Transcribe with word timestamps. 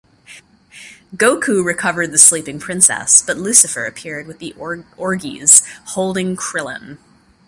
Goku 1.15 1.63
recovered 1.63 2.07
the 2.11 2.17
Sleeping 2.17 2.57
Princess, 2.59 3.21
but 3.21 3.37
Lucifer 3.37 3.85
appeared 3.85 4.25
with 4.25 4.39
the 4.39 4.51
orges, 4.57 5.61
holding 5.89 6.35
Krillin. 6.35 6.97